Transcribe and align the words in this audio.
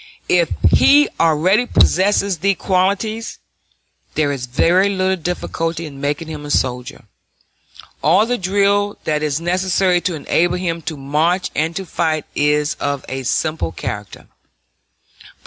If 0.29 0.49
he 0.71 1.09
already 1.19 1.67
possesses 1.67 2.39
these 2.39 2.55
qualities, 2.57 3.37
there 4.15 4.31
is 4.31 4.47
very 4.47 4.89
little 4.89 5.15
difficulty 5.15 5.85
in 5.85 6.01
making 6.01 6.27
him 6.27 6.43
a 6.43 6.49
soldier; 6.49 7.03
all 8.01 8.25
the 8.25 8.39
drill 8.39 8.97
that 9.03 9.21
is 9.21 9.39
necessary 9.39 10.01
to 10.01 10.15
enable 10.15 10.57
him 10.57 10.81
to 10.89 10.97
march 10.97 11.51
and 11.55 11.75
to 11.75 11.85
fight 11.85 12.25
is 12.33 12.73
of 12.79 13.05
a 13.07 13.21
simple 13.21 13.71
character. 13.71 14.25